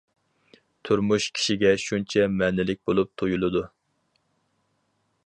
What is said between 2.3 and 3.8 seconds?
مەنىلىك بولۇپ تۇيۇلىدۇ.